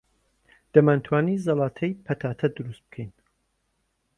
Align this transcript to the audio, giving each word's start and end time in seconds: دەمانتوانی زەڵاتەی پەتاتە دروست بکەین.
دەمانتوانی 0.73 1.41
زەڵاتەی 1.45 1.99
پەتاتە 2.05 2.47
دروست 2.57 2.81
بکەین. 2.87 3.11